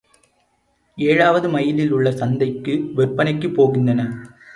ஏழாவது 0.97 1.49
மைலில் 1.49 1.91
உள்ள 1.91 2.11
சந்தைக்கு 2.11 2.73
விற்பனைக்குப் 2.95 3.61
போகின்றன. 3.61 4.01